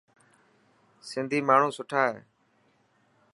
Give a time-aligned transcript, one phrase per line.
[1.09, 2.19] سنڌي ماڻهو سٺا هي.